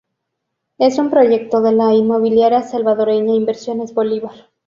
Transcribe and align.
Es 0.79 0.97
un 0.97 1.11
proyecto 1.11 1.61
de 1.61 1.73
la 1.73 1.93
Inmobiliaria 1.93 2.63
Salvadoreña, 2.63 3.35
Inversiones 3.35 3.93
Bolívar. 3.93 4.49